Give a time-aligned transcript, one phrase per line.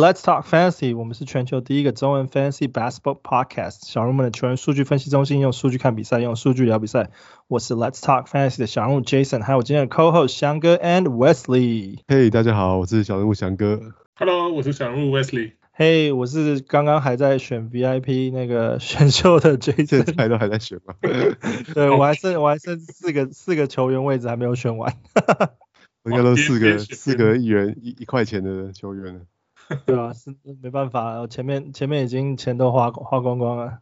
[0.00, 0.96] Let's talk fantasy。
[0.96, 3.80] 我们是全球第一个中文 fantasy basketball podcast。
[3.86, 7.10] 小人物们的球员数据分析中心，用数据看比赛，用数据聊比赛。
[7.48, 11.98] 我是 Let's talk fantasy 的小人物 Jason，还有我今天的 co-host 翔哥 and Wesley。
[12.06, 13.78] Hey，大家好，我是小人物翔哥。
[14.14, 15.52] Hello，我是小人物 Wesley。
[15.76, 20.06] Hey，我是刚刚还在选 VIP 那个 选秀的 Jason。
[20.06, 20.94] 现在都还在选吗？
[21.74, 24.96] 对，我还剩我还剩四个四个球员位置还没有选完。
[26.04, 29.20] 我应该都四个四个一元一一块钱的球员了。
[29.86, 33.78] 对啊，是没办法，前面前面已经钱都花花光光了，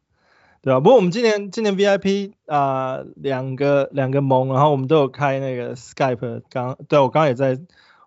[0.61, 7.59] 对啊，不过我们今年今年 VIP 啊、呃、两个两个盟，然后我们都有开那个 Skype，刚对我刚刚也在，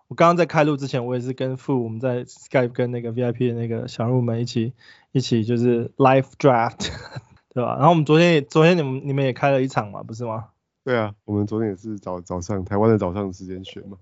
[0.07, 4.74] 我刚刚在开录之前，我也是跟父我们在 Skype 跟那个 VIP 的那个小人物们一起
[5.12, 6.91] 一起就是 Live Draft，
[7.54, 7.76] 对吧？
[7.77, 10.49] 然后我们昨天也昨天你们你们也开了一场嘛，不是吗？
[10.84, 13.98] 对啊，我们昨天也是早早上台湾的早上时间选嘛。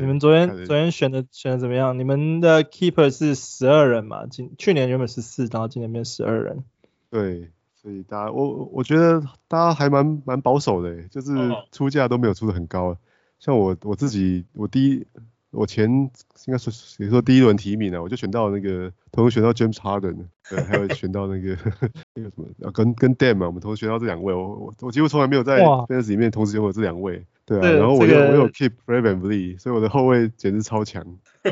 [0.00, 1.98] 你们昨天昨天选的选的怎么样？
[1.98, 4.26] 你们的 keeper 是十二人嘛？
[4.26, 6.64] 今去年原本是四，然后今年变十二人。
[7.10, 11.30] 对，所以大家我我觉得大家还蛮蛮保守的，就是
[11.70, 12.96] 出价都没有出的很高。
[13.38, 15.06] 像我我自己我第一。
[15.54, 16.10] 我前应
[16.46, 20.16] 该说，比如说第一轮提名呢，我就选到那个，同时选到 James Harden，
[20.48, 21.54] 对，还有选到那个
[22.16, 27.26] 那个什么，跟跟 Dame 嘛，我们同时选到这两位，我我我几乎从来没有在 Fantasy 里面同时拥有这两位，
[27.60, 31.04] 对啊，然后我又、这个、我有 Keep Fred VanVleet，所以我的后卫简直超强，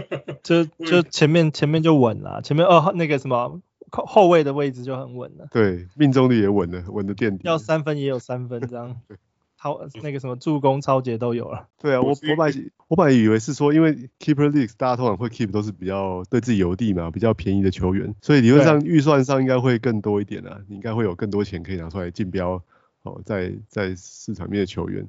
[0.43, 8.97] 就就前面前面就稳了，前面二号那个什么后后卫的位置就很稳了，对，命中率也稳了，稳的垫底，要三分也有三分这样。
[9.63, 11.69] 超那个什么助攻、超节都有了。
[11.83, 22.63] 对啊，我我本来我本来以为是说，因为 keeper leagues 大家通常会 keep 都是比较对自己有利嘛，比较便宜的球员，所以理论上预算上应该会更多一点啊，你应该会有更多钱可以拿出来竞标
[23.03, 25.07] 哦，在在市场面的球员。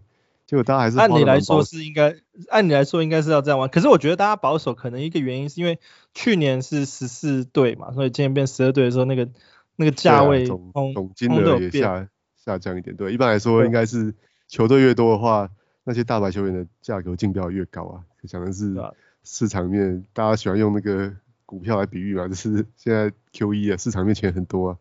[0.51, 2.13] 结果大家还是按理来说是应该，
[2.49, 3.69] 按理来说应该是要这样玩。
[3.69, 5.79] 可是我觉得大家保守，可能一个原因是因为
[6.13, 9.29] 去年是十四队嘛，所以今年变十二队的时候，那个
[9.77, 12.93] 那个价位总总金额也下下降一点。
[12.97, 14.13] 对，一般来说应该是。
[14.49, 15.49] 球队越多的话，
[15.85, 18.03] 那些大牌球员的价格竞标越高啊。
[18.27, 18.75] 讲的是
[19.23, 21.09] 市场面，大家喜欢用那个
[21.45, 24.77] 股票来比喻嘛，就是现在 QE 啊，市场面钱很多啊，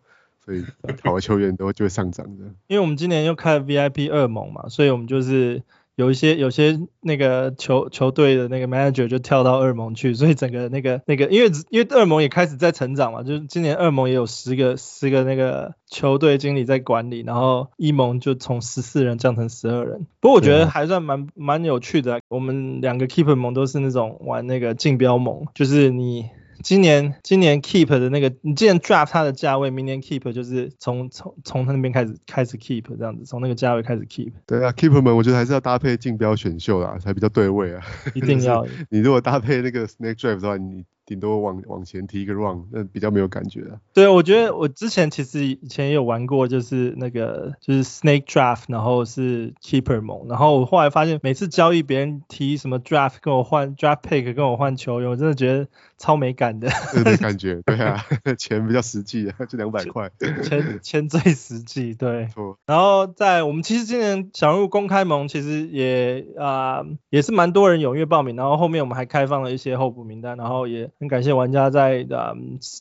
[0.50, 0.64] 所以
[1.04, 2.44] 好的球员都就会上涨的。
[2.66, 5.62] 因为我们今年又开了 VIP 二盟嘛，所以我们就是。
[5.96, 20.06] 有一些有些那个球球队的那个 manager 就跳到二盟去，所以整个那个那个，因为因为二盟也开始在成长嘛，就是今年二盟也有十个十个那个球队经理在管理，然后一盟就从十四人降成十二人。
[20.20, 26.30] 不过我觉得还算蛮蛮有趣的，我们两个 keeper 盟都是那种玩那个竞标盟，就是你。
[26.62, 34.32] 今年今年 keep 的那个，你今年 draft 它的价位，明年 keep 就是从从从他那边开始开始 keep 这样子，从那个价位开始 keep。
[34.46, 37.82] 对啊，keeper 们我觉得还是要搭配竞标选秀啦，才比较对位啊。
[38.14, 38.66] 一定要。
[38.90, 40.84] 你如果搭配那个 snake draft 的话，你。
[41.06, 43.80] 顶多往往前提一个 run，那比较没有感觉啊。
[43.92, 55.66] 对，我觉得我之前其实以前也有玩过，就是那个就是 snake draft，然后是 keeper 盟，然后我后来发现每次交易别人提什么 draft 跟我换 draft pick 跟我换球员，我真的觉得
[56.00, 56.68] 超美感的。
[57.04, 58.04] 没感觉，对啊，
[58.38, 60.10] 钱比较实际啊，就两百块。
[60.42, 62.28] 钱钱最实际，对。
[62.66, 70.90] 然后在我们其实今年想入公开盟其实也啊、呃、也是蛮多人踊跃报名，然后后面我们还开放了一些候补名单，然后也。
[70.98, 72.34] 很感谢玩家在呃，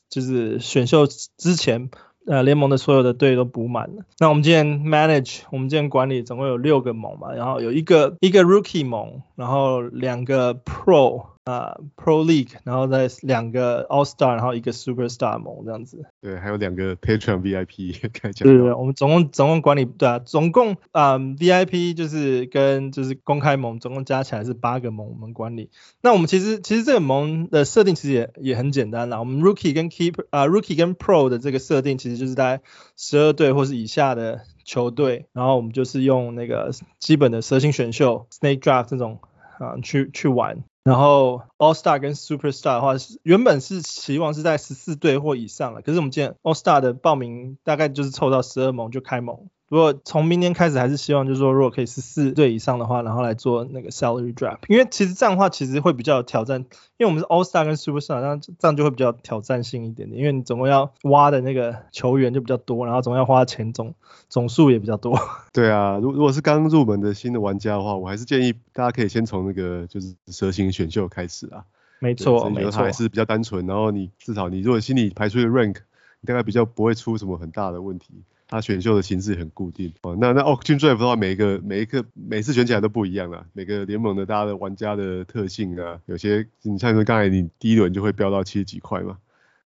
[0.09, 1.89] 就是选秀之前，
[2.25, 4.03] 呃，联盟的所有的队都补满了。
[4.19, 11.25] 那我们今天 manage，我们今天管理总共有六个盟嘛，然后有一个一个 rookie 盟，然后两个 pro。
[11.49, 16.05] 啊、uh，Pro League，然后再两个 All Star，然后一个 Superstar 盟这样子。
[16.21, 18.47] 对，还有两个 Patron VIP 开奖。
[18.47, 25.71] 对对，我们总共总共管理对啊，总共啊、um, VIP 就是跟就是公开盟总共加起来是八个盟我们管理。
[26.01, 29.17] 那我们其实其实这个盟的设定其实也也很简单啦。
[29.19, 32.61] 我们 Rookie 跟 Keep 啊、uh, Rookie 跟 Pro 的这个设定其实就是在
[32.95, 39.19] 十二队或是以下的球队，然后我们就是用那个基本的蛇形选秀 Snake Draft 这种
[39.57, 40.63] 啊去去玩。
[40.83, 49.49] 然后 All Star 跟 Superstar 的话，是原本是期望是在十四队或以上了，可是我们见 All Star 的报名大概就是凑到十二盟就开盟。
[49.69, 56.61] 不过从明年开始还是希望就是说，如果可以是四队以上的话，然后来做那个 salary draft，因为其实这样的话其实会比较有挑战，
[56.97, 63.93] 因为我们是 All Star 跟 Superstar，这样这样就会比较挑战性一点点，因为你总共要挖的那个球员就比较多，然后总要花钱总
[64.27, 65.17] 总数也比较多。
[65.53, 71.63] 对啊，如如果是刚入门的新的玩家的话，我还是建议大家可以先从那个就是蛇形选秀开始啊。
[71.99, 75.75] 没错，没错，还是比较单纯，然后你至少你如果心里排出一个 rank，
[76.21, 78.23] 你大概比较不会出什么很大的问题。
[78.49, 80.17] 他选秀的形式很固定哦。
[80.19, 89.19] 那那 Auction 的话，每一个每一个每次选起来都不一样啦，每个联盟的大家的玩家的特性啊，有些你像说刚才你第一轮就会飙到七十几块嘛，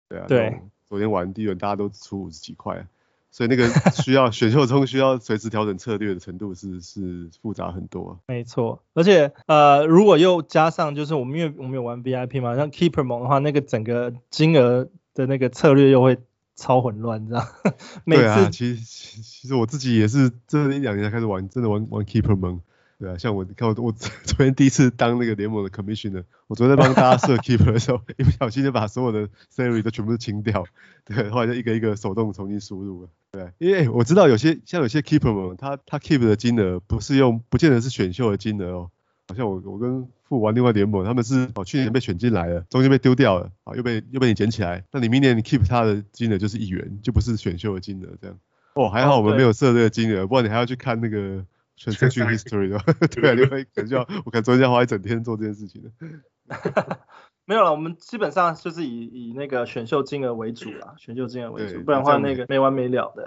[0.09, 2.87] 对啊，对，昨天玩第一轮大家都出五十几块。
[3.33, 8.19] 所以那个需要 选秀中需要随时调整策略的程度是是复杂很多。
[8.27, 16.19] 没错，而且呃如果又加上就是我们因为我们有玩 VIP 嘛，像 Keeper 盟的话，那个整个金额的那个策略又会
[16.61, 17.43] 超混乱，你知道？
[18.05, 22.61] 每次对啊，其实其实我自己也是这一两年才开始玩，真的玩玩 Keeper 盟。
[22.99, 30.67] 对啊，像我你看我我 昨天第一次当那个联盟的 commissioner，我昨天在帮大家设 keeper 的时候，一不小心就把所有的 salary 都全部都清掉，
[31.07, 38.91] 对，后来就一个一个手动重新输入了，对，因为我知道有些像有些 keeper 们，他他 keep 的金额不是用，不见得是选秀的金额哦，
[39.29, 48.39] 好像我我跟富玩另外联盟，他们是哦去年被选进来了，中间被丢掉了，啊又被又被你捡起来，那你明年你 keep 他的金额就是一元，就不是选秀的金额这样，
[48.73, 51.45] 哦还好我们没有设这个金额，不然你还要去看那个。
[51.81, 52.79] Transaction history 的，
[53.09, 55.91] 对啊，因为 可能就要我可能昨天要花一整天做这件事情的
[57.47, 63.25] 没有了，我们基本上就是以以那个选秀金额为主啦，选秀金额为主，不然的话那个没完没了的。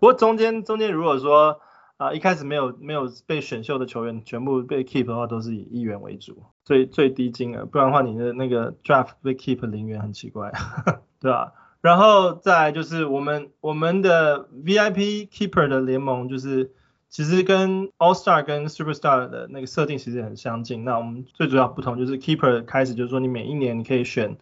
[0.00, 1.60] 不过中间中间如果说
[1.98, 10.50] 啊、一开始没有没有被选秀的球员全部被 keep 的话，都是以一元为主，最最低金额，不然的话你的那个 draft 被 keep 零元很奇怪，
[11.20, 11.52] 对吧、啊？
[11.82, 16.72] 然后再就是我们我们的 VIP keeper 的联盟就是。
[17.10, 20.84] 其实跟 All Star 跟 Superstar 的那个设定其实很相近。
[20.84, 24.36] 那我们最主要不同就是 Keeper 开始就是说你每一年你可以选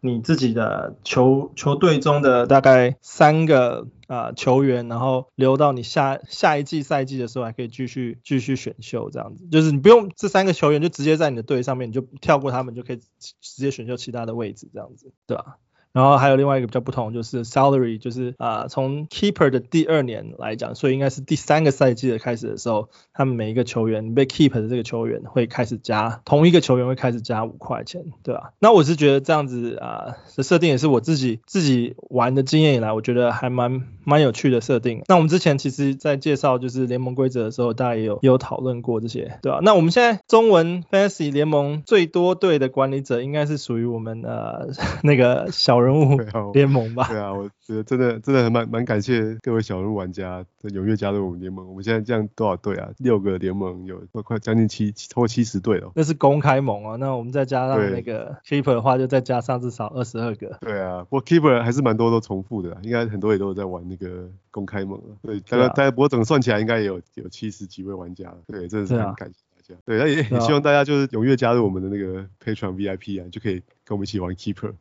[0.00, 9.46] 你自己的球球队中的大概三个啊、球员，然后留到你下下一季赛季的时候还可以继续继续选秀这样子。
[9.50, 15.58] 就是你不用这三个球员就直接在你的队上面，你就跳过他们就可以直接选秀其他的位置这样子，对吧？
[15.92, 28.52] 然后还有另外一个比较不同，就是 salary，就是啊、从 keeper 的第二年来讲，所以应该是第三个赛季的开始的时候，他们每一个球员被 keep 的这个球员会开始加，同一个球员会开始加五块钱，对吧？
[28.58, 35.02] 那我是觉得这样子啊的设定也是我自己自己玩的经验以来，我觉得还蛮蛮有趣的设定。
[35.08, 39.60] 那我们之前其实在介绍就是联盟规则的时候，大家也有也有讨论过这些，对吧？
[39.62, 44.68] 那我们现在中文 fantasy 联盟最多队的管理者应该是属于我们呃
[45.02, 45.77] 那个小。
[45.78, 46.18] 小人物
[46.52, 51.68] 联盟吧，对啊，我觉得真的真的很蛮蛮感谢各位小人物玩家的踊跃加入我们联盟。
[51.68, 52.90] 我们现在这样多少队啊？
[52.98, 55.92] 六个联盟有快将近七超过七十队了。
[55.94, 60.58] 那是公开盟啊，那我们再加上那个 keeper 的话，就再加上至少二十二个。
[60.60, 65.16] 对啊，不过 keeper 还是蛮多都重复的，应该很多也都有在玩那个公开盟了。
[65.22, 68.38] 对，大概大概不过整个算起来应该也有有七十几位玩家了。
[68.48, 69.80] 对，真的是很感谢大家。
[69.84, 74.72] 对，那也也希望大家就是踊跃加入我们的那个 Patreon VIP 啊，就可以跟我们一起玩 keeper。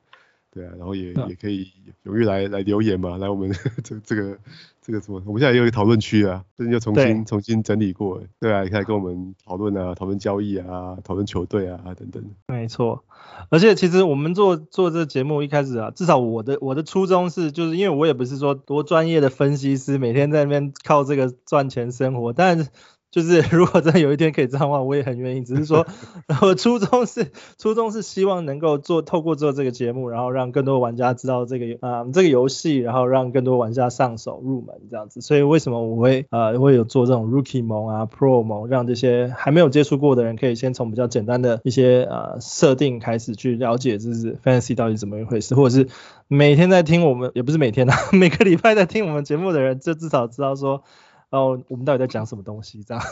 [0.58, 1.68] 对啊，然后也也可以
[2.04, 3.52] 踊跃来来留言嘛，来我们
[3.84, 4.38] 这这个
[4.82, 12.24] 这个什么，我们现在也有一个讨论区啊，最近又重新重新整理过，对啊，也可以跟我们讨论啊，讨论交易啊，讨论球队啊等等。
[12.48, 13.04] 没错，
[13.50, 22.70] 而且其实我们做做这个节目一开始啊，至少我的我的初衷是，就是因为我也不是说多专业的分析师，每天在那边靠这个赚钱生活，但是。
[23.18, 25.42] 就是 如果真的有一天可以这样的话，我也很愿意。
[25.42, 25.88] 只是说，
[26.44, 35.20] 我初衷是初衷是希望能够做透过做这个节目，然后让更多玩家知道这个啊、呃、这个游戏，然后让更多玩家上手入门这样子。
[35.22, 45.88] 所以为什么我会呃会有做这种 Rookie 盟啊 Pro 盟，让这些还没有接触过的人可以先从比较简单的一些呃设定开始去了解，就是 Fantasy 到底怎么一回事，或者是
[46.28, 50.84] 每天在听我们也不是每天啊， 每个礼拜在听我们节目的人，就至少知道说。
[51.30, 52.84] 然后我们到底在讲什么东西？
[52.84, 53.04] 这样。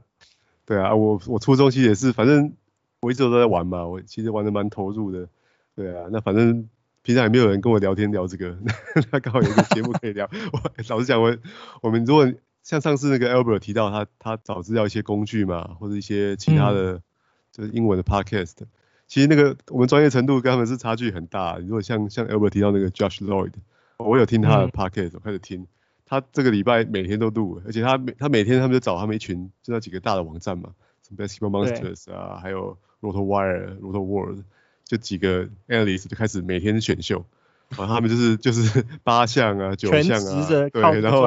[0.64, 2.52] 对啊，我我初中其实也是，反正
[3.00, 5.28] 我一直都在玩嘛，我其实玩的蛮投入的。
[5.74, 6.68] 对啊，那反正
[7.02, 8.56] 平常也没有人跟我聊天聊这个，
[9.10, 10.28] 那刚好有一个节目可以聊。
[10.52, 11.36] 我老实讲，我
[11.80, 12.30] 我们如果
[12.62, 17.02] 像上次那个 Albert 提到他他找资料一些工具嘛，或者一些其他的、嗯、
[17.50, 18.52] 就是英文的 Podcast，
[19.08, 21.58] 其实那个我们专业程度跟他们是差距很大。
[21.58, 23.54] 如果像像 Albert 提到那个 Josh Lloyd，
[23.96, 25.66] 我有听他的 Podcast，、嗯、我开始听。
[26.10, 30.70] 他这个礼拜每天都录，而且他每他每天他们就找他们一群，就那几个大的网站嘛，
[31.06, 34.42] 什么 Basketball Monsters 啊，还有 RotoWire、RotoWorld，
[34.84, 37.24] 就几个 Analyst 就开始每天选秀，
[37.68, 41.22] 然后他们就是就是八项啊、九项啊，对，然后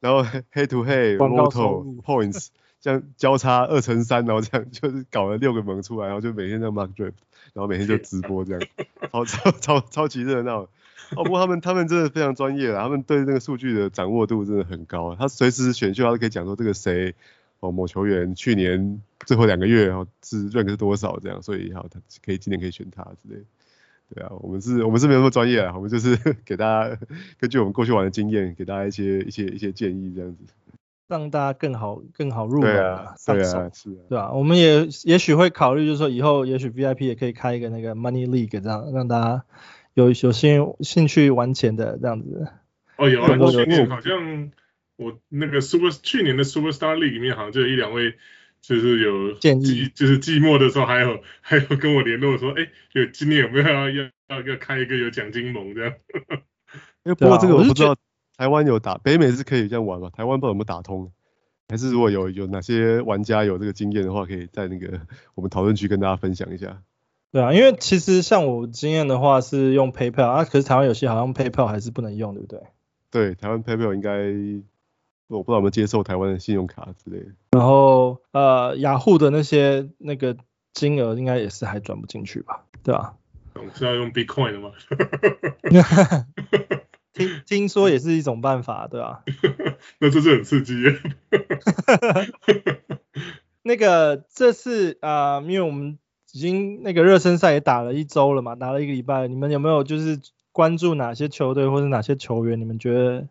[0.00, 2.48] 然后 Head to Head、Roto Points
[2.82, 7.14] 这样交叉二乘三，然后这样就是搞了六个盟出来，然后就每天在 mark Drift，
[7.54, 8.60] 然后每天就直播这样，
[9.10, 10.68] 超超超超级热闹。
[11.16, 15.14] 哦，不过他们他们真的非常专业啦，他们对那个数据的掌握度真的很高。
[15.14, 17.14] 他随时选秀，他都可以讲说这个谁
[17.60, 23.40] 哦，某球员去年最后两个月哦是 rank 是多少这样，所以好他可以今年可以选他之类。
[24.14, 26.96] 对啊，我们是，我们是没有那么专业啊，我们就是 给大家
[27.40, 30.44] 根据我们过去玩的经验，给大家一些一些一些建议这样子，
[31.08, 34.30] 让大家更好更好入门啊，对啊，是啊，对吧？
[34.32, 39.44] 我们也也许会考虑，就是说以后也许 VIP 也可以开一个那个 Money League 这样，让大家
[39.96, 42.46] 有有兴兴趣玩钱的这样子。
[42.96, 44.52] 哦，有啊，去年好像
[44.96, 48.14] 我那个 Super 去年的 Superstar League 里面好像就有一两位。
[48.62, 54.10] 就是有建议，就是寂寞的时候还有还有跟我联络说，哎、欸，有今年有没有要要
[54.44, 55.94] 要开一个有奖金盟这样？
[57.04, 57.94] 因为不过这个我不知道，
[58.36, 60.10] 台湾有打，北美是可以这样玩吗？
[60.10, 61.12] 台湾不知道有没有打通？
[61.68, 65.00] 还是如果有有哪些玩家有这个经验的话，可以在那个
[65.36, 66.82] 我们讨论区跟大家分享一下。
[67.32, 72.60] 对啊，因为其实像我经验的话是用 PayPal 啊，可是台湾有些好像 PayPal 还是不能用，对不对？
[73.10, 74.64] 对，台湾 PayPal 应该。
[75.28, 77.26] 我不知道有没有接受台湾的信用卡之类的。
[77.50, 80.36] 然后呃，雅虎的那些那个
[80.72, 82.62] 金额应该也是还转不进去吧？
[82.84, 83.16] 对吧？
[83.74, 84.70] 是要用 Bitcoin 的吗？
[87.12, 89.24] 听听说也是一种办法，对吧？
[89.98, 90.96] 那这是很刺激耶。
[93.64, 95.98] 那个这次啊、呃，因为我们
[96.36, 100.20] 已经那个热身赛也打了一周了嘛，打了一个礼拜，你们有没有就是
[100.52, 102.60] 关注哪些球队或者哪些球员？
[102.60, 103.26] 你们觉得？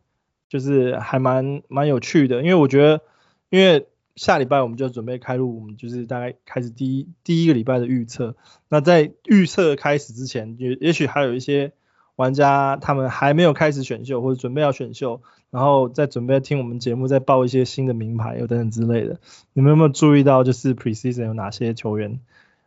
[0.48, 3.02] 就是还蛮蛮有趣的，因为我觉得，
[3.50, 8.36] 因为下礼拜我们就准备开录，我们就是大概开始第一第一个礼拜的预测。
[8.70, 11.74] 那在预测开始之前，也也许还有一些
[12.16, 19.20] 玩家他们还没有开始选秀或者准备要选秀，然后在准备听我们节目，再报一些新的名牌又等等之类的。
[19.52, 22.22] 你们有没有注意到，就是 preseason 有哪些球员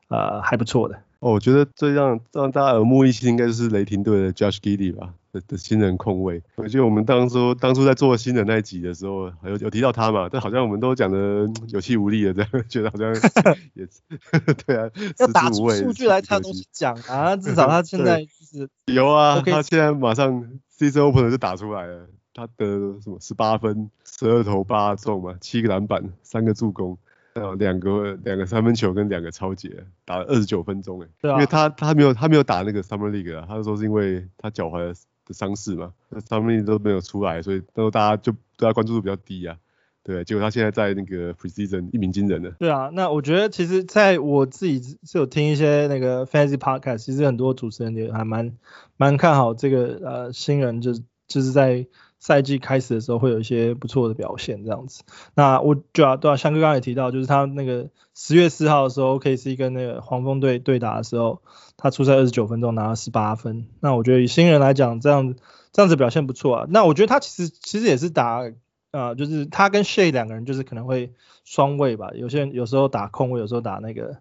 [0.09, 0.97] 呃还不错的？
[1.21, 5.15] 哦，我觉得最让让大家耳目一新应该就是雷霆队的 Josh Giddey 吧。
[5.31, 13.12] 的的新人控卫，我记得我们当初当初在做新人那一集的时候，有有提到他嘛，但好像我们都讲的有气无力的这样，觉得好像
[13.75, 14.00] 也是
[14.67, 14.88] 对啊，
[15.19, 20.33] 要打出数据来才能讲啊，至少他现 在就是有啊.他现在马上
[20.79, 27.08] Season Opener 就打出来了，他得什么十八分，十二投八中嘛，七个篮板，三个助攻，还
[27.38, 34.95] 有两个两个三分球跟两个超节，打了二十九分钟哎，对啊，因为他他没有他没有打那个 Summer League 啊，他说是因为他脚踝的。
[35.28, 39.59] 的伤势嘛，那上面都没有出来，所以那时候大家就对他关注度比较低啊。
[40.02, 42.50] 对，结果他现在在那个 preseason 一鸣惊人的。
[42.52, 48.57] 对啊，那我觉得其实在我自己是有听一些那个 fantasy podcast，其实很多主持人也还蛮
[48.97, 51.87] 蛮看好这个呃新人，就是就是在
[52.18, 55.02] 赛季开始的时候会有一些不错的表现这样子。
[55.34, 61.42] 那我就要对啊，翔哥刚刚也提到，就是他那个十月四号的时候，OKC 跟那个黄蜂队对打的时候。
[61.80, 65.40] 他出赛二十九分钟拿了十八分，那我觉得以新人来讲，这样子
[65.72, 66.66] 这样子表现不错啊。
[66.70, 68.50] 那我觉得他其实其实也是打啊、
[68.90, 71.12] 呃，就是他跟 Shay 两个人就是可能会
[71.44, 74.16] 双位吧，有些人有时候打控位，有时候打那个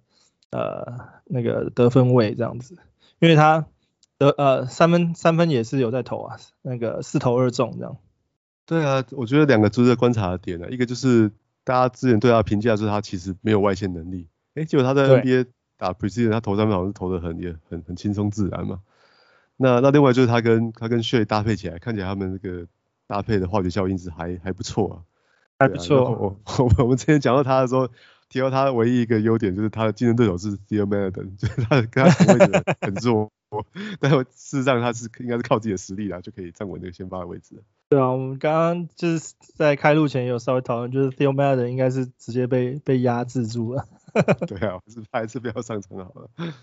[0.52, 2.78] 呃那个得分位这样子，
[3.18, 3.66] 因为他
[4.18, 7.98] 得呃三分三分也是有在投啊，那个四投二中这样。
[8.66, 11.32] 对啊，我觉得两个值得观察的点呢、啊，一个就是
[11.64, 15.48] 大家之前对他评价是他其实没有外线能力，哎，结果他在 NBA。
[15.80, 18.80] 打 preseason 他投三分好像是投的很也很很轻松自然嘛。
[19.58, 22.66] 那那另外就是他跟他跟 Shai 搭配起来，看起来他们那个
[23.06, 24.96] 搭配的化学效应是还还不错啊。
[25.60, 26.10] 还不错。
[26.10, 27.88] 我我我们之前讲到他的时候，
[28.28, 33.32] 提到他唯一一个优点就是他的竞争对手是 Theo Maledon，就是他跟他同位置很弱。
[34.00, 37.64] 但是事实上他是应该是靠自己的实力啦，就可以站稳那个先发的位置。
[37.90, 43.86] 对啊，我们刚刚就是在开录前有稍微讨论，就是 Theo Maledon 应该是直接被被压制住了。
[44.48, 46.30] 对啊，还是还是不要上场好了。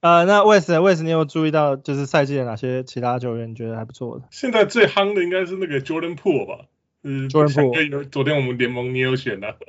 [0.00, 4.26] 呃，那 Wes，Wes，你有注意到就是赛季的哪些其他球员你觉得还不错的？
[4.30, 6.66] 现在最夯的应该是那个 Jordan Poole 吧？
[7.02, 8.08] 嗯，Jordan Poole。
[8.08, 9.56] 昨天我们联盟你有选的。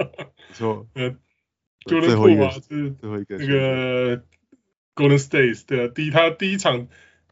[0.50, 0.88] 没错。
[0.94, 1.12] 呃
[1.86, 3.38] ，Jordan Poole 啊，是最后一个。
[3.38, 4.24] 那个
[4.98, 6.88] Golden State 的第一，他第一场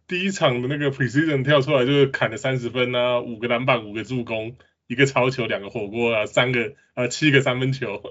[0.07, 4.55] 第一场的那个 Precision 跳出来就是砍了三十分啊，五个篮板，五个助攻，
[4.87, 8.01] 一个超球，两个火锅啊，三个啊，七个三分球。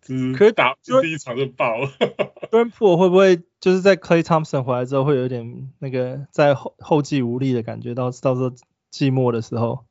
[0.00, 1.90] 只可以打就第一场就爆了。
[2.52, 7.96] Jordan Poole 会不会就是在 Clay Thompson 回来之后会有一点那个在后后继无力的感觉？
[7.96, 8.50] 到到时候
[8.92, 9.84] 寂寞的时候，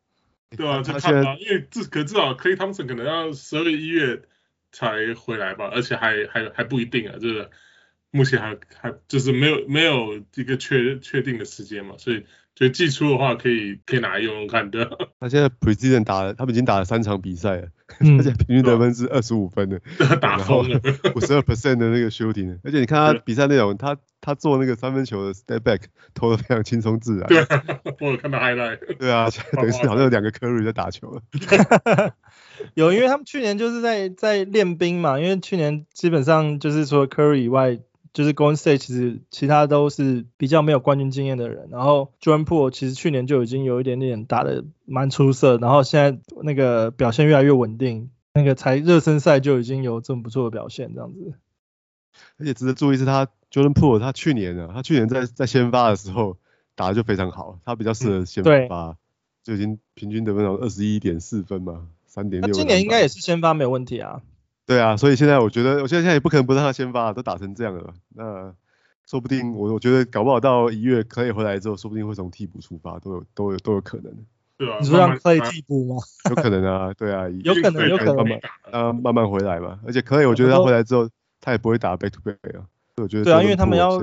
[0.55, 4.21] 对啊，就看吧，因为至可至少 Clay Thompson 可能要十二月一月
[4.71, 7.49] 才回来吧，而且还还还不一定啊，就是
[8.11, 12.25] 目前还还就是没有没有一个确确定的时间嘛，所以。
[12.57, 14.89] 所以季初的话可以可以拿来用用看的。
[15.21, 17.67] 他现在 President 打了，他们已经打了三场比赛了，
[17.99, 19.79] 嗯、而且平均得分是二十五分的，
[20.19, 20.81] 打疯了，
[21.13, 25.81] 五十二 percent 的那个 shooting，而且你看他比赛内容，他他做那个三分球的 step back
[26.15, 27.27] 投的非常轻松自然。
[27.27, 27.45] 对，
[27.99, 28.79] 我有看到 highlight。
[28.97, 31.21] 对啊，等于是好像有两个 Curry 在打球了。
[32.73, 37.77] 有，因为他们去年就是在在练兵嘛，因为去年基本上就是除了 Curry 以外。
[38.13, 51.33] 就是 Golden State 其实其他都是比较没有冠军经验的人，然后 Jordan Poole 其实去年就已经有一点点打的蛮出色，然后现在那个表现越来越稳定，那个才热身赛就已经有这么不错的表现这样子。
[52.39, 56.37] 而且值得注意是他 Jordan Poole 他去年啊，他去年在在先发的时候
[56.75, 58.95] 打的就非常好，他比较适合先发，嗯、
[59.43, 62.53] 就已经平均得分有二十一点四分嘛，三点六。
[62.53, 64.21] 今年应该也是先发没有问题啊。
[64.67, 68.53] 对啊，所以现在我觉得，我现在现在也不可能不让他先发，都打成这样了，那
[69.09, 74.13] 说不定我我觉得搞不好到一月可以回来之后，说不定会从替补出发，都有都有都有可能。
[74.57, 75.95] 对啊，你说让 Clay 替补吗？
[76.29, 78.39] 有可能啊，对啊，有可能有可能慢慢
[78.71, 81.09] 啊慢慢回来嘛，而且 Clay 我觉得他回来之后，
[81.39, 82.65] 他也不会打 back to back 啊，
[82.97, 84.01] 我觉得对啊，因为他们要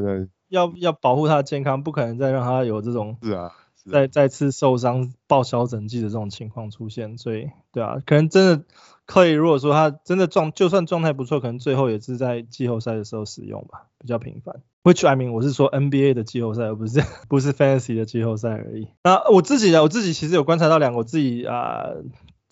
[0.49, 3.53] 要要保护他的健康，不可能再让他有这种是啊。
[3.91, 8.65] 再再次受伤报销整季的这种情况出现，所以对啊，可能真的
[9.07, 9.33] 可以。
[9.33, 14.63] 如果说他真的状，就算状态不错，可能最后也是在季后赛的时候使用吧，比较频繁。
[14.83, 18.89] Which I mean，我是说 NBA 的季后赛，而不是 不是 Fantasy 的季后赛而已。
[19.03, 21.89] 那我自己呢，我自己其实有观察到两个，我自己啊。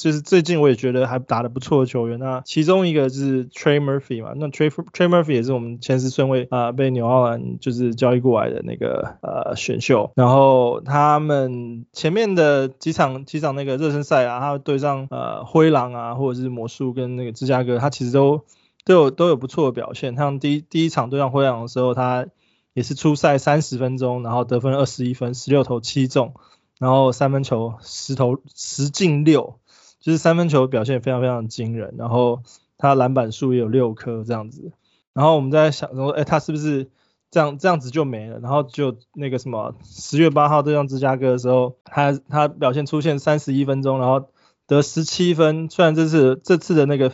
[0.03, 18.45] 就是最近我也觉得还打得不错的球员，那其中一个是 Trey Murphy 嘛，那 Trey Trey Murphy 也是我们前十顺位啊、被纽奥兰就是交易过来的那个呃选秀，然后他们前面的几场几场那个热身赛啊，他对上呃灰狼啊或者是魔术跟那个芝加哥，他其实都
[18.85, 22.27] 都有都有不错的表现，像第一第一场对上灰狼的时候，他
[22.75, 26.35] 也是出赛三十分钟，然后得分二十一分，十六投七中，
[26.81, 29.61] 然后三分球十投十进六。
[30.03, 32.43] 就是三分球表现非常非常惊人，然后
[32.77, 34.73] 他篮板数也有六颗这样子，
[35.15, 36.91] 然后我们在想说，哎，他是不是
[37.31, 38.41] 这样这样子就没了？
[38.41, 44.29] 然后就那个什么，十月八号对上芝加哥的时候，他他表现出现三十一分钟，然后
[44.67, 47.13] 得十七分，虽然这次这次的那个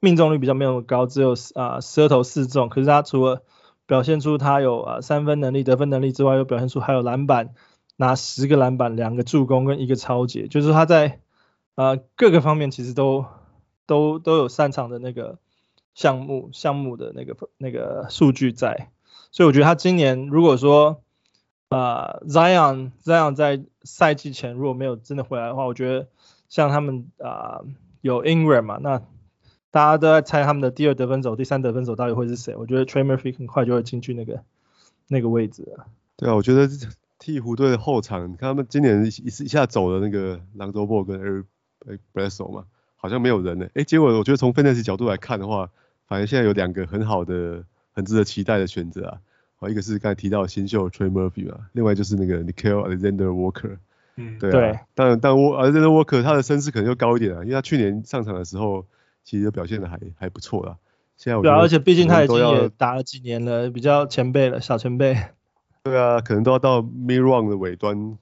[0.00, 3.42] 命中率比较没有那么高，只有啊十二投四中，可是他除了
[3.86, 7.50] 表现出他有啊三分能力、得分能力之外，又表现出还有篮板，
[7.96, 11.18] 拿十个篮板、两个助攻跟一个抄截，就是他在。
[11.74, 13.24] 啊、各个方面其实都
[13.86, 15.38] 都都有擅长的那个
[15.94, 18.90] 项目项目的那个那个数据在，
[19.30, 21.02] 所以我觉得他今年如果说
[21.68, 26.08] 啊、呃、Zion Zion 在赛季前如果没有真的回来的话，我觉得
[26.48, 27.60] 像他们啊、
[28.00, 29.02] 有 Ingram 嘛，那
[29.70, 32.54] 大家都在猜他们的第二得分手、第三得分手到底会是谁？
[32.56, 34.42] 我觉得 Trey Murphy 很快就会进去那个
[35.08, 35.86] 那个位置了。
[36.16, 36.68] 对啊，我觉得
[37.18, 41.46] 鹈鹕队的后场，你看他们今年一一下走了那个 Lonzo Ball 跟
[42.14, 42.64] Bledsoe 嘛，
[42.96, 43.66] 好像没有人呢。
[43.74, 45.70] 哎，结果我觉得从 Fantasy 角度来看的话，
[46.06, 49.18] 反正现在有两个很好的、很值得期待的选择啊。
[49.56, 53.76] 好，一个是刚才提到的新秀 Trey Murphy 嘛，另外就是那个 Nickeil Alexander Walker。
[54.16, 54.72] 嗯，对啊。
[54.72, 58.84] 对当然，但 Alexander Walker 他的身世可能就高一点啊，因为他去年上场的时候
[59.24, 60.76] 其实表现的还还不错啦。
[61.16, 65.16] 现在我觉得对啊，而且毕竟他已经也打了几年了，比较前辈了，小前辈。
[65.84, 68.18] 对啊，可能都要到 Mid Round 的尾端。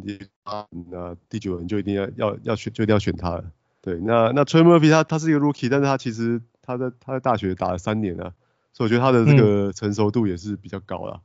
[0.00, 3.44] 第八那第九人就一定要要要选，就一定要选他了。
[3.80, 8.32] 对，那那 Trey Murphy 他他是一个 Rookie，但是他其实他在他在大学打了三年了，
[8.72, 11.20] 所以我觉得他的这个成熟度也是比较高了。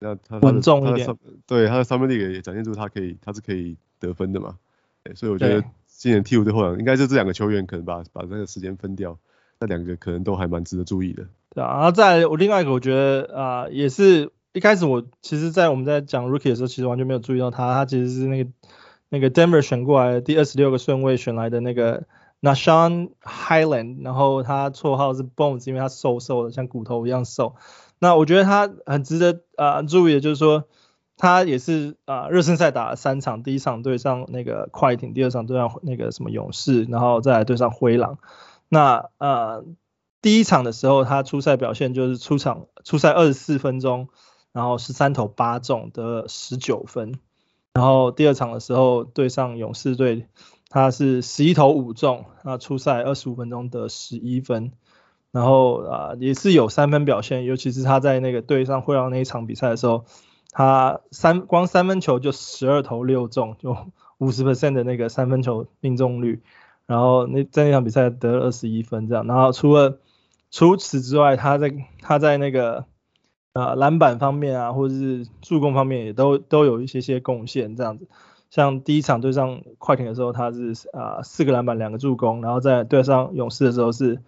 [0.00, 4.58] 嗯、那他稳重一点，对他的 Summer League 也展现出他可以他是可以得分的嘛。
[5.02, 9.18] 对，所以我觉得今年 T 五队后场应该是这两个球员可能把把那个时间分掉，
[9.58, 11.26] 那两个可能都还蛮值得注意的。
[11.50, 14.30] 对啊，然后再我另外一个我觉得啊、呃、也是。
[14.54, 18.50] 一开始我其实，在我们在讲 Rookie 的时候，其实完全没有注意到他，他其实是那个
[19.08, 22.04] 那个 Denver 选过来的第二十六个顺位选来的那个
[22.40, 27.56] Nashon Highland，然后他绰号是 Bones，因为他瘦瘦的，像骨头一样瘦。
[27.98, 30.68] 那我觉得他很值得啊、注意的，就是说
[31.16, 38.18] 他也是啊热身赛打了三场，第一场对上那个快艇，第二场对上那个什么勇士，然后再来对上灰狼。
[38.68, 39.64] 那呃
[40.22, 44.10] 第一场的时候，他出赛表现就是出场出赛二十四分钟。
[44.54, 47.18] 然后十三投八中得十九分，
[47.72, 50.28] 然后第二场的时候对上勇士队，
[50.68, 54.70] 他是十一投五中，那出赛二十五分钟得十一分，
[55.32, 60.04] 然后啊、也是有三分表现，尤其是他在那个对上灰狼那一场比赛的时候，
[60.52, 63.76] 他三光三分球就十二投六中，就
[64.18, 66.44] 五十 percent 的那个三分球命中率，
[66.86, 69.98] 然后那在那场比赛得了二十一分这样，然后除了
[70.52, 72.84] 除此之外，他在他在那个。
[73.54, 78.08] 啊，篮板方面啊，或者是助攻方面也都都有一些些贡献这样子。
[78.50, 84.20] 像第一场对上快艇的时候，他是啊四个篮板两个助攻，然后在对上勇士的时候是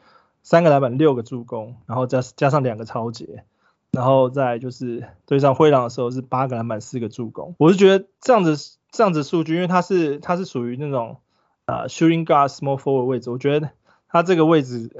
[0.44, 3.42] 三个篮板六个助攻，然后加加上两个抄截，
[3.90, 7.56] 然后再就是对上灰狼的时候是八个篮板四个助攻。
[7.58, 11.16] 我是觉得这样子这样子数据，因为他是他是属于那种
[11.64, 13.70] 啊 shooting guard small forward 位置，我觉得
[14.08, 14.90] 他这个位置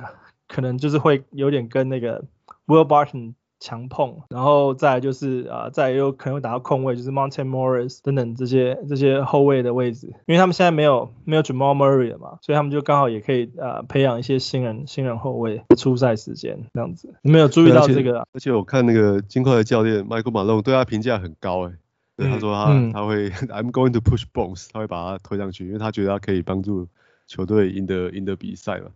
[0.49, 2.25] 可能就是会有点跟那个
[2.67, 3.35] Will Barton。
[3.59, 17.15] 强碰，然后再来就是啊，再有可能会打到控位，就是 m o n t a n Morris 等等这些这些后卫的位置，因为他们现在没有没有 Jamal Murray 了嘛，所以他们就刚好也可以啊培养一些新人新人后卫的出赛时间这样子。
[17.23, 18.27] 你没有注意到这个、啊？
[18.33, 21.79] 而且我看那个金块的教练 Michael Malone 对他评价很高哎、欸，
[22.17, 26.89] 对他说他、嗯、他会 I'm going to push Bones，他会把他推上去，因为他觉得他可以帮助
[27.27, 28.91] 球队赢得赢得比赛嘛。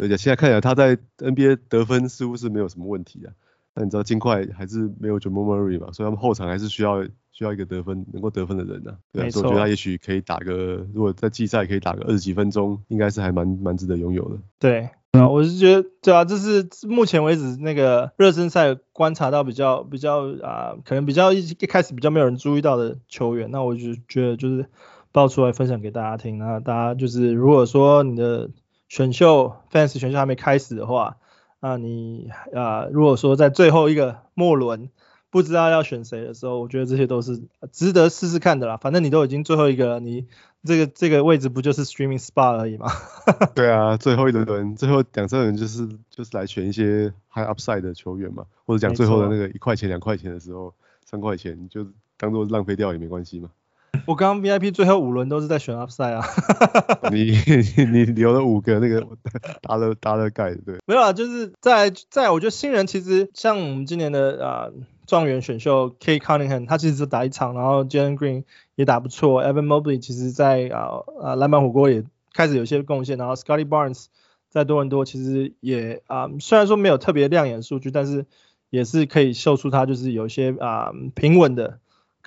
[0.00, 3.32] 而且现在看起来他在 NBA 得分似乎是没有什么问题的。
[3.78, 8.96] 那你知道金块还是没有 Jamal Murray 嘛，所以他们后场还是需要需要一个得分能够得分的人呢、啊。
[9.12, 14.36] 对啊，所以我觉得他也许可以打个，如果在季赛可以打个二十几分钟，应该是还蛮蛮值得拥有的。
[14.58, 24.66] 对，啊，我是觉得，对啊，这是目前为止那个热身赛观察到比较比较啊，可能比较一一开始比较没有人注意到的球员，那我就觉得就是
[25.12, 26.38] 爆出来分享给大家听。
[26.38, 28.50] 那大家就是如果说你的
[28.88, 31.18] 选秀 Fantasy 选秀还没开始的话。
[31.60, 34.90] 那你啊，如果说在最后一个末轮
[35.30, 37.42] 不知道要选谁的时候，我觉得这些都是
[37.72, 38.76] 值得试试看的啦。
[38.76, 40.26] 反正你都已经最后一个了，你
[40.64, 42.86] 这个这个位置不就是 streaming spot 而已吗？
[43.54, 50.72] 对啊，最后一轮轮，最后两三轮就是就是来选一些 high upside 的球员嘛，或者讲最后的那个一块钱两块钱的时候，
[51.04, 53.50] 三块钱就当做浪费掉也没关系嘛。
[54.06, 56.24] 我刚刚 VIP 最后五轮都是在选 upside 啊
[57.12, 57.32] 你，
[57.76, 59.06] 你你留了五个那个
[59.62, 64.68] 打了打了盖对，没有啊，就是在在我觉得新人其实像我们今年的啊
[65.06, 74.06] 状元选秀 Cade Cunningham，他其实只打一场，然后 Jalen Green 也打不错，Evan Mobley 其实在啊啊篮板火锅也开始有些贡献，然后 Scotty Barnes
[74.50, 78.26] 在多伦多其实也啊虽然说没有特别亮眼的数据，但是
[78.70, 81.78] 也是可以秀出他就是有一些啊平稳的。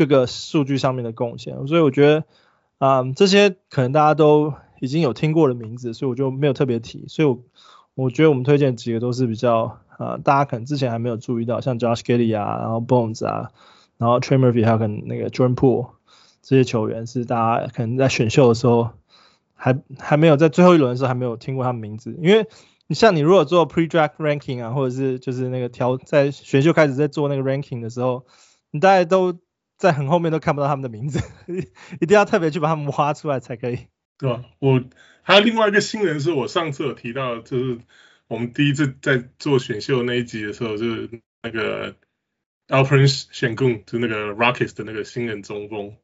[0.05, 2.23] 各个数据上面的贡献，所以我觉得
[2.79, 7.05] 啊、这些可能大家都已经有听过的名字，所以我就没有特别提。
[7.07, 7.43] 所以我，
[7.93, 13.51] 我觉得我们推荐几个都是比较啊、呃，大家可能之前还没有注意到，像 Josh g i l l y 啊，然后 Bones 啊，
[13.99, 15.89] 然后 Trey Murphy 还有可能那个 Jordan Poole
[16.41, 18.89] 这些球员是大家可能在选秀的时候
[19.53, 22.47] 还还没有在最后一轮的时候还没有听过他们名字，因为
[22.87, 28.25] 你像你如果做 Pre-Draft Ranking 啊，或者是就是那个调在选秀开始在做那个 Ranking 的时候，
[28.71, 29.37] 你大概都。
[29.81, 31.19] 在很后面都看不到他们的名字，
[31.99, 33.87] 一定要特别去把他们挖出来才可以。
[34.19, 34.45] 对吧？
[34.59, 34.83] 我
[35.23, 37.79] 还有另外一个新人是我上次有提到，就是
[38.27, 41.09] 我们第一次在做选秀那一集的时候，就是
[41.41, 41.95] 那个
[42.67, 45.95] Alperen Sengun，就那个 Rockets 的那个新人中锋，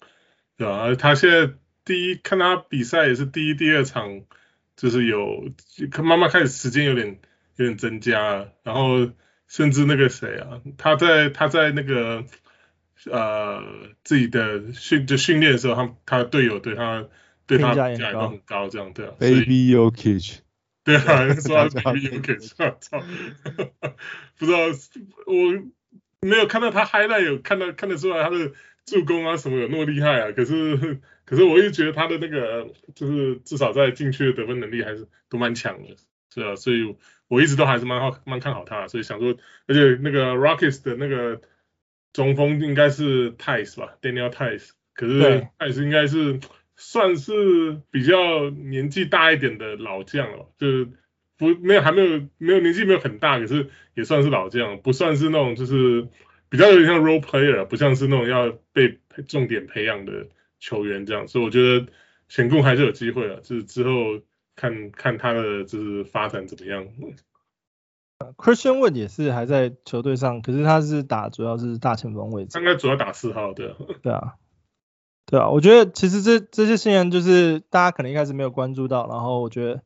[0.57, 0.95] 对吧？
[0.95, 1.53] 他现在
[1.85, 4.21] 第一看他比赛也是第一、第二场，
[4.75, 5.51] 就是有
[6.03, 7.19] 慢慢开始时间有点
[7.57, 9.11] 有点增加了，然后
[9.45, 12.25] 甚至那个谁啊，他在他在那个。
[13.05, 13.63] 呃，
[14.03, 17.07] 自己的训就训练的时候，他他的队友对他
[17.45, 19.13] 对他评价也都很高，这样对啊。
[19.19, 20.39] Baby Jokic
[20.83, 22.39] 对啊， 说 Baby Jokic
[22.79, 23.03] 操，
[24.37, 24.57] 不知道
[25.25, 28.51] 我没有看到他 highlight 有看到看得出来他的
[28.85, 35.95] 助攻啊什么有那么厉害啊，可是可是我一直觉得他的那个就是至少在禁区的得分能力还是都蛮强的，
[36.33, 36.95] 是啊，所以
[37.27, 41.39] 我一直都还是蛮好蛮看好他，所以想说，而且那个 Rockets 的那个。
[42.17, 45.21] 中锋应该是 Theis 吧，Daniel Theis，可是
[45.59, 46.39] Theis 应该是
[46.75, 50.87] 算是比较年纪大一点的老将了，就是
[51.37, 56.07] 不没有还没有没有年纪没有很大，可是也算是老将，不算是那种就是
[56.49, 60.27] 比较有点像 role player，不像是那种要被重点培养的
[60.57, 61.85] 球员这样，所以我觉得
[62.29, 64.19] 选贡还是有机会的，就是之后
[64.55, 66.87] 看看他的就是发展怎么样。
[68.35, 73.75] Christian Wood 也是还在球队上，可是他是打主要是大前锋位置，应该主要打四号，对。
[74.01, 74.33] 对啊，
[75.27, 79.81] 对啊，我觉得其实这这些新人就是大家可能一开始没有关注到，然后我觉得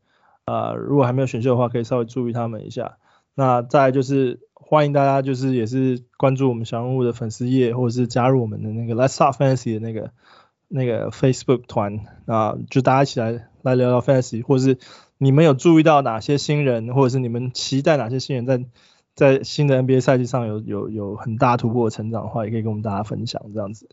[0.46, 2.98] 呃如果还没有选秀的话，可以稍微注意他们一下。
[3.36, 10.12] 那再来就是欢迎大家就是也是关注我们小人物的粉丝页，或者是加入我们的那个 Let's Talk Fantasy 的那个
[10.70, 14.78] 那个 Facebook 团啊，就大家一起来来聊聊 Fantasy，或者是。
[15.24, 18.66] 你们有注意到哪些新人，或者是你们期待哪些新人在
[19.14, 23.88] 在新的 NBA 赛季上有有有很大突破成长的话，也可以跟我们大家分享这样子。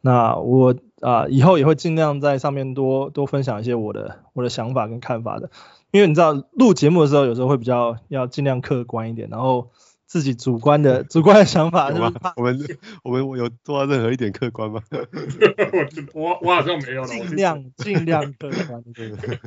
[0.00, 5.50] 那我啊、呃、以后也会尽量在上面多多分享一些我的我的想法跟看法的，
[5.92, 9.70] 因为你知道录节目的时候有时候会比较要尽量客观一点，然后
[10.04, 12.12] 自己主观的 主观的想法是吧。
[12.34, 12.58] 我们
[13.04, 14.82] 我们我有做到任何一点客观吗？
[14.90, 17.06] 我我我好像没有了。
[17.06, 19.38] 尽量尽量客观，对不对？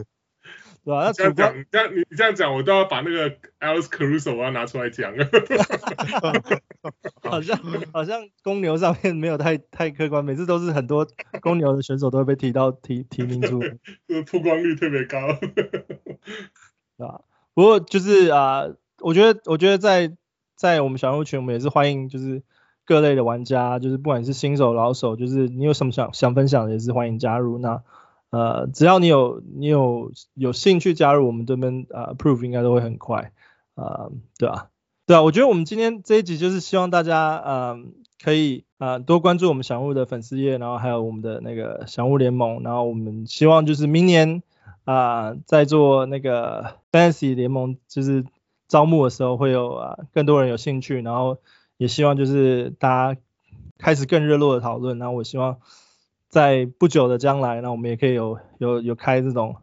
[0.85, 1.11] 对吧？
[1.13, 5.13] 这样讲，你这样你这样讲，我都要把那个 Alex Caruso 我要拿出来讲。
[7.21, 7.57] 好像
[7.93, 11.07] 好像公牛上面没有太太客观，每次都是很多
[11.41, 13.59] 公牛的选手都会被提到提提名出，
[14.07, 15.17] 就是曝光率特别高。
[15.39, 17.21] 对吧？
[17.53, 20.15] 不过就是啊、呃，我觉得我觉得在
[20.55, 22.41] 在我们小人物群，我们也是欢迎就是
[22.85, 27.57] 各类的玩家，就是不管是新手老手，就是你有什么想想分享的，也是欢迎加入。
[27.57, 27.83] 那
[28.31, 33.31] 呃，只要你有你有有兴趣加入我们这边，呃，approve 应该都会很快，
[33.73, 34.67] 呃，对啊，
[35.07, 37.79] 对啊，我觉得我们今天这一集就是希望大家，呃，
[38.23, 44.43] 可以呃多关注我们小物的粉丝页，然后还有我们的那个小物联盟，然后我们希望就是明年
[44.85, 48.25] 啊，在、做那个 Fantasy 联盟就是
[48.67, 51.39] 招募的时候会有啊、呃、更多人有兴趣，然后
[51.77, 53.19] 也希望就是大家
[53.79, 55.57] 开始更热络的讨论，然后我希望。
[56.29, 59.55] 在不久的将来，那我们也可以有有有开这种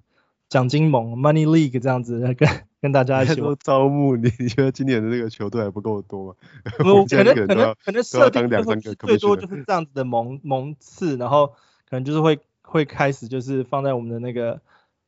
[0.49, 2.49] 奖金盟 Money League 这样子，跟
[2.83, 4.17] 跟大家一起 招募。
[4.17, 6.35] 你你觉得今年的这个球队还不够多吗？
[6.85, 8.49] 我 可能可能可能设定
[8.99, 11.47] 最多就是这样子的盟盟次，然后
[11.89, 14.61] 可能就是会会开始就是放在我们的那个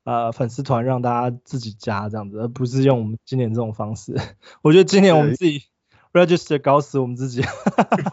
[0.05, 4.16] 呃粉丝团让大家自己加这样子，而不是用我们今年这种方式。
[4.62, 5.64] 我觉得今年我们自己
[6.12, 7.42] register 搞死我们自己。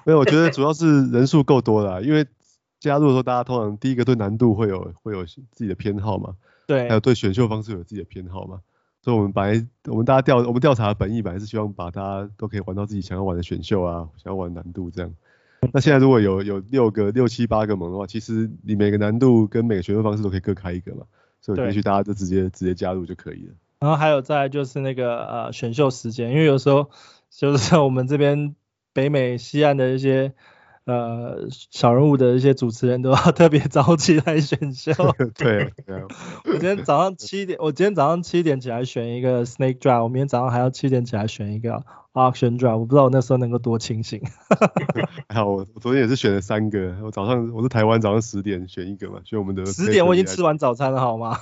[0.04, 2.26] 没有，我觉得主要是人数够多了，因为。
[2.80, 6.36] 加入的时候，大家通常第一个对难度会有会有自己的偏好嘛，
[6.68, 8.60] 对，还有对选秀方式有自己的偏好嘛，
[9.02, 15.14] 所以我们本来我们大家调我们调查的本意本来是希望把大家都可以玩到自己想要玩的选秀啊，想要玩难度这样。
[15.74, 21.06] 那现在如果有有六个六七八个盟的话，其实你每个难度跟每个选秀方式都可以各开一个嘛，
[21.42, 23.54] 所以也许大家就直接直接加入就可以了。
[23.80, 26.90] 然后还有再就是那个呃选秀时间，因为有时候
[27.32, 28.56] 就是我们这边
[28.94, 30.34] 北美西岸的一些。
[30.86, 34.92] 呃，小人物的一些主持人都要 特别早起来选秀。
[35.34, 36.02] 对，对
[36.46, 44.22] 我今天早上七点，我今天早上七点起来选一个 Snake Draft，我明天早上还要七点起来选一个 Auction Draft，我不知道我那时候能够多清醒。
[45.28, 49.66] 还好，我昨天也是选了三个，我早上我是台湾早上十点选一个嘛，选我们的。
[49.66, 51.40] 十点我已经吃完早餐了，好吗？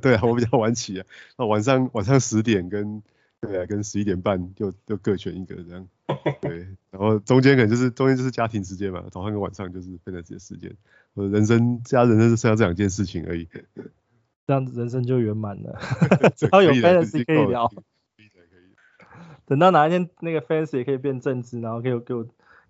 [0.00, 1.06] 对啊，我比较晚起啊，
[1.36, 3.02] 那晚上晚上十点跟。
[3.40, 5.86] 对啊，跟十一点半就就各选一个这样，
[6.40, 10.74] 对，然后中间可能就是中间就是家庭时间嘛，早上跟晚上就是分了自己的时间，
[11.14, 13.48] 我的人生家人生就剩下这两件事情而已，
[14.46, 15.78] 这样子人生就圆满了
[16.34, 17.70] 只要有 fantasy 可以聊，
[19.46, 22.26] 等到哪一天那个 fantasy 也可以变正职，然后给我给我。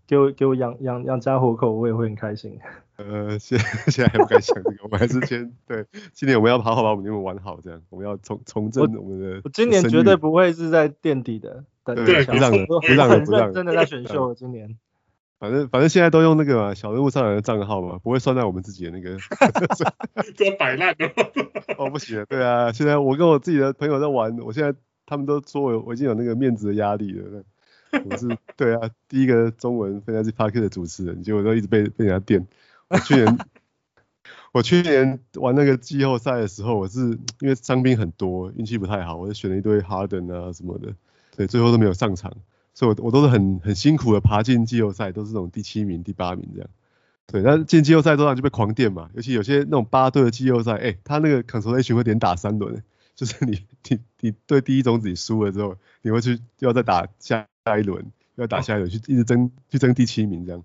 [0.08, 2.58] 给我给我养养养家活口，我也会很开心。
[2.96, 9.40] 呃，现现在还不敢想这个，我们还是先对，今年我们要好好把我们联盟玩好，这样我们要重重振我们的我。
[9.44, 11.62] 我今年绝对不会是在垫底的，
[11.94, 14.76] 等对，不让人不让人不让人真的在选秀了今年。
[15.38, 19.16] 反正反正现在都用那个嘛，小人物上来的账号嘛，不会算在我们自己的那个。
[20.34, 21.08] 这摆烂的。
[21.76, 27.44] 哦，不行，对啊，现在我跟我自己的朋友在玩，我现在他们都说我我已经有那个面子的压力了。
[28.10, 32.46] 我是对啊，第一个中文 Fantasy Podcast 的主持人，结果都一直被被人家电。
[32.88, 33.38] 我去年
[34.52, 37.00] 我去年玩那个季后赛的时候，我是
[37.40, 40.92] 因为伤兵很多，运气不太好，我就选了一堆 Harden 啊什么的，
[41.38, 42.36] 对，最后都没有上场，
[42.74, 46.68] 所以我我都是很很辛苦的爬进季后赛，都是这种第七名、第八名这样。
[47.26, 52.82] 对，那进季后赛通常就被狂电嘛，尤其有些那种八队的季后赛，哎、他那个 Consolation 会连打三轮，
[53.14, 57.46] 就是你你你对第一种子输了之后，你会去要再打下。
[57.64, 58.02] 下一轮
[58.36, 60.64] 要打下一轮去一直争去争第七名这样，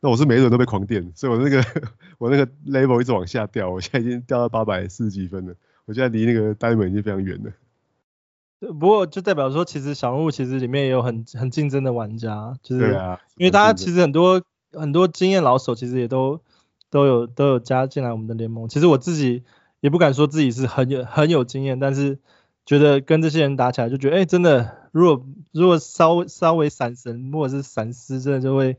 [0.00, 1.64] 那我是每一轮都被狂电，所以我那个
[2.18, 5.54] 我那个 level 一直往下掉，我现在已经掉到八百四十几分了，
[5.84, 7.52] 我现在离那个 diamond 已经非常远了。
[8.60, 14.42] 不过就代表说，其实小人物其实里面也有很很竞争的玩家，就是对啊，因为大家其实很多
[14.72, 16.40] 很多经验老手其实也都
[16.90, 18.68] 都有都有加进来我们的联盟。
[18.68, 19.42] 其实我自己
[19.80, 22.18] 也不敢说自己是很有很有经验，但是
[22.66, 24.76] 觉得跟这些人打起来就觉得哎、欸、真的。
[24.92, 28.76] 如果如果稍微稍微闪神或者是闪失，真的就会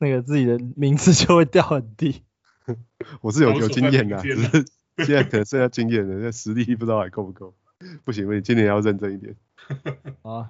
[0.00, 2.22] 那个自己的名字就会掉很低。
[3.22, 4.66] 我是有有经验的，只是
[5.06, 7.54] 现在可能剩下经验了，那实力不知道还够不够。
[8.04, 9.34] 不行，不行，今年要认真一点。
[10.22, 10.48] 好，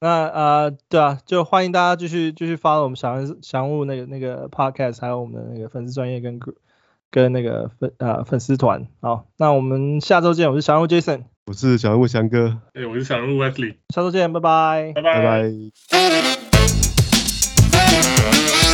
[0.00, 6.38] 那啊，对啊，就欢迎大家继续继续发我们祥祥物那个那个 podcast，还有我们的那个粉丝专业跟
[7.10, 8.86] 跟那个粉啊粉丝团。
[9.00, 10.50] 好，那我们下周见。
[10.50, 13.76] 我是祥物 Jason，我是祥物翔哥，哎，我是祥物 Wesley。
[13.94, 15.52] 下周见，拜拜，拜拜拜。